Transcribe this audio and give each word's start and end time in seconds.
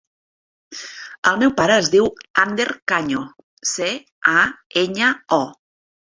El 1.31 1.35
meu 1.41 1.51
pare 1.59 1.73
es 1.81 1.89
diu 1.95 2.07
Ander 2.43 2.65
Caño: 2.91 3.21
ce, 3.73 3.89
a, 4.31 4.35
enya, 4.85 5.11
o. 5.39 5.39